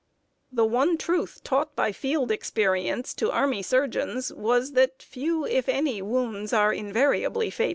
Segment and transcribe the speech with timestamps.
[0.51, 6.01] The one truth, taught by field experience to army surgeons, was that few, if any,
[6.01, 7.69] wounds are invariably fatal.